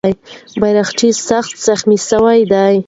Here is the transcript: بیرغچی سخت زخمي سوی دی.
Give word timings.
بیرغچی 0.61 1.09
سخت 1.27 1.51
زخمي 1.65 1.97
سوی 2.09 2.39
دی. 2.51 2.75